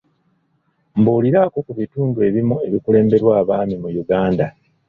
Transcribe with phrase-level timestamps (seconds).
[0.99, 4.47] Mbuuliraako ku bitundu ebimu ebikulemberwa abaami mu Uganda.